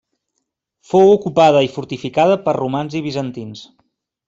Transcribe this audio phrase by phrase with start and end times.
[0.93, 3.65] Fou ocupada i fortificada per romans i bizantins.